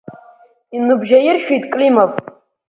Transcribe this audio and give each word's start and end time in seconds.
Иныбжьаиршәит 0.75 1.63
Климов. 1.71 2.11